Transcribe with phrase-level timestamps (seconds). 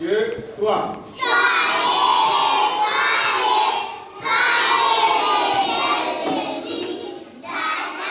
[0.00, 0.08] 2,
[0.58, 0.98] 3.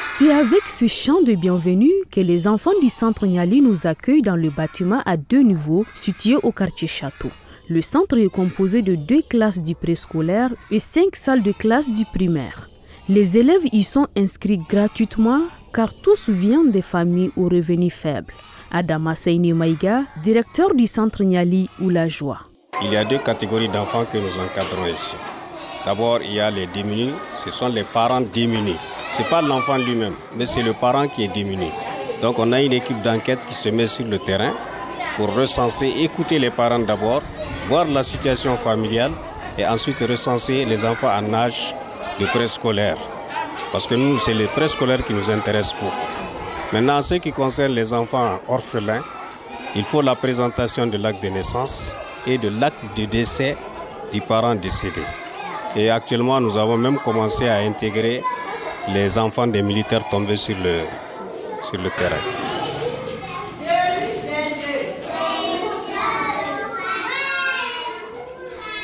[0.01, 4.37] C'est avec ce chant de bienvenue que les enfants du centre Niali nous accueillent dans
[4.37, 7.31] le bâtiment à deux niveaux situé au quartier Château.
[7.69, 12.05] Le centre est composé de deux classes du préscolaire et cinq salles de classe du
[12.05, 12.69] primaire.
[13.09, 15.41] Les élèves y sont inscrits gratuitement
[15.73, 18.33] car tous viennent des familles aux revenus faibles.
[18.73, 22.39] Adama Seine Maïga, directeur du centre Niali ou la joie.
[22.81, 25.15] Il y a deux catégories d'enfants que nous encadrons ici.
[25.85, 28.77] D'abord, il y a les démunis, ce sont les parents démunis.
[29.13, 31.69] Ce n'est pas l'enfant lui-même, mais c'est le parent qui est démuni.
[32.23, 34.53] Donc on a une équipe d'enquête qui se met sur le terrain
[35.17, 37.21] pour recenser, écouter les parents d'abord,
[37.67, 39.11] voir la situation familiale
[39.55, 41.75] et ensuite recenser les enfants en âge
[42.19, 42.97] de préscolaire.
[43.71, 46.32] Parce que nous, c'est les préscolaires qui nous intéressent beaucoup.
[46.73, 49.03] Maintenant, en ce qui concerne les enfants orphelins,
[49.75, 53.55] il faut la présentation de l'acte de naissance et de l'acte de décès
[54.11, 55.03] du parent décédé.
[55.75, 58.23] Et actuellement, nous avons même commencé à intégrer
[58.91, 60.79] les enfants des militaires tombés sur le,
[61.61, 62.15] sur le terrain.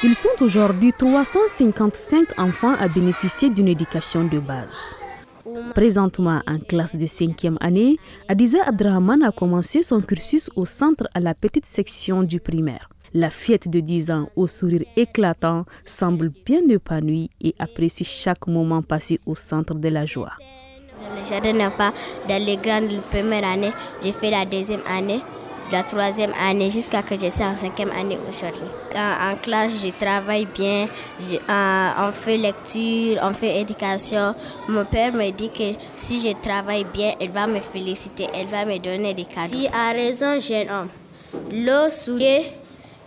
[0.03, 4.95] Ils sont aujourd'hui 355 enfants à bénéficier d'une éducation de base.
[5.75, 7.97] Présentement en classe de 5e année,
[8.27, 12.89] Adiza Abdrahman a commencé son cursus au centre à la petite section du primaire.
[13.13, 18.83] La fillette de 10 ans, au sourire éclatant, semble bien épanouie et apprécie chaque moment
[18.83, 20.33] passé au centre de la joie.
[21.29, 21.93] Jardin d'enfants,
[22.27, 23.71] dans les grandes premières années,
[24.03, 25.21] j'ai fait la deuxième année,
[25.71, 28.67] la troisième année, jusqu'à que je sois en cinquième année aujourd'hui.
[28.95, 30.87] En, classe, je travaille bien,
[31.49, 34.33] on fait lecture, on fait éducation.
[34.67, 38.65] Mon père me dit que si je travaille bien, elle va me féliciter, elle va
[38.65, 39.55] me donner des cadeaux.
[39.55, 40.89] Tu as raison, jeune homme.
[41.51, 42.53] L'eau souillée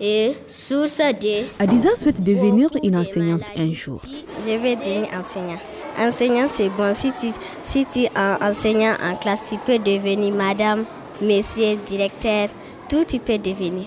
[0.01, 1.47] et source de...
[1.59, 4.03] Adiza souhaite devenir une enseignante un jour.
[4.47, 5.59] Je vais devenir enseignant.
[5.99, 6.95] Enseignant, c'est bon.
[6.95, 7.29] Si tu,
[7.65, 8.11] si tu es
[8.41, 10.85] enseignant en classe, tu peux devenir madame,
[11.21, 12.49] monsieur, directeur,
[12.89, 13.87] tout tu peux devenir.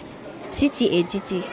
[0.52, 1.44] Si tu étudies.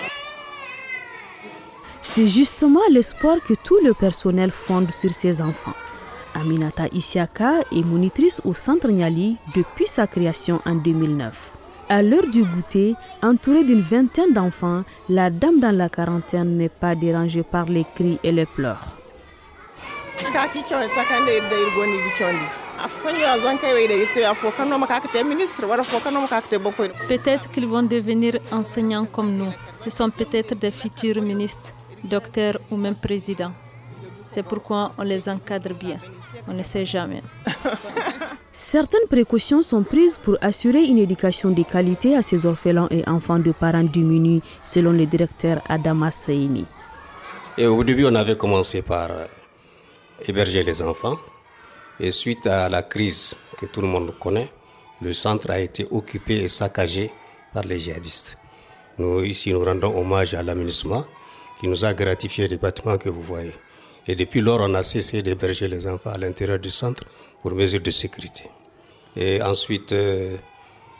[2.03, 5.75] C'est justement l'espoir que tout le personnel fonde sur ses enfants.
[6.35, 11.53] Aminata Isiaka est monitrice au Centre Niali depuis sa création en 2009.
[11.89, 16.95] À l'heure du goûter, entourée d'une vingtaine d'enfants, la dame dans la quarantaine n'est pas
[16.95, 18.97] dérangée par les cris et les pleurs.
[27.09, 29.53] Peut-être qu'ils vont devenir enseignants comme nous.
[29.79, 31.71] Ce sont peut-être des futurs ministres,
[32.05, 33.53] docteurs ou même présidents.
[34.27, 35.99] C'est pourquoi on les encadre bien.
[36.49, 37.23] On ne sait jamais.
[38.53, 43.39] Certaines précautions sont prises pour assurer une éducation de qualité à ces orphelins et enfants
[43.39, 46.67] de parents diminués, selon le directeur Adama Seini.
[47.57, 49.09] Et au début, on avait commencé par
[50.27, 51.17] héberger les enfants.
[52.01, 54.49] Et suite à la crise que tout le monde connaît,
[55.01, 57.11] le centre a été occupé et saccagé
[57.53, 58.37] par les djihadistes.
[58.99, 61.05] Nous, ici, nous rendons hommage à l'aménagement
[61.61, 63.55] qui nous a gratifié les bâtiments que vous voyez.
[64.07, 67.05] Et depuis lors, on a cessé d'héberger les enfants à l'intérieur du centre
[67.41, 68.51] pour mesures de sécurité.
[69.17, 70.37] Et ensuite, euh,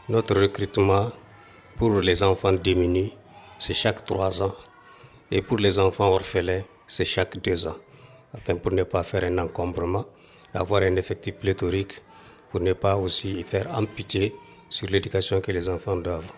[0.09, 1.11] notre recrutement
[1.77, 3.13] pour les enfants démunis,
[3.59, 4.55] c'est chaque trois ans.
[5.31, 7.77] Et pour les enfants orphelins, c'est chaque deux ans.
[8.35, 10.07] Afin pour ne pas faire un encombrement,
[10.55, 12.03] avoir un effectif pléthorique,
[12.51, 14.35] pour ne pas aussi faire amputer
[14.69, 16.31] sur l'éducation que les enfants doivent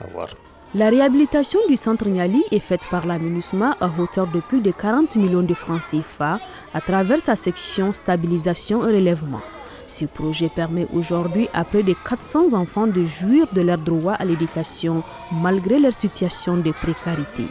[0.00, 0.28] avoir.
[0.74, 4.70] La réhabilitation du centre Niali est faite par la MINUSMA à hauteur de plus de
[4.70, 6.38] 40 millions de francs CFA
[6.74, 9.40] à travers sa section stabilisation et relèvement.
[9.86, 14.26] Ce projet permet aujourd'hui à près de 400 enfants de jouir de leur droit à
[14.26, 15.02] l'éducation
[15.32, 17.44] malgré leur situation de précarité.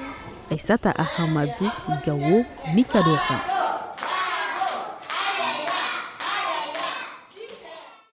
[0.52, 1.66] Aïsata Ahamadou
[2.06, 3.57] Gawo Mikadofa.